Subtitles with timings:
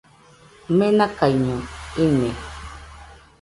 [0.77, 1.55] Menakaiño
[2.05, 2.29] ine